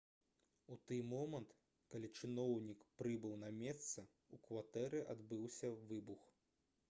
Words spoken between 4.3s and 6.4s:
у кватэры адбыўся выбух